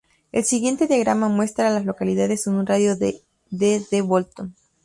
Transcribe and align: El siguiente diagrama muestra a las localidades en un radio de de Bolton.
El 0.31 0.43
siguiente 0.45 0.87
diagrama 0.87 1.29
muestra 1.29 1.67
a 1.67 1.71
las 1.71 1.85
localidades 1.85 2.47
en 2.47 2.55
un 2.55 2.65
radio 2.65 2.95
de 2.95 3.21
de 3.51 4.01
Bolton. 4.03 4.55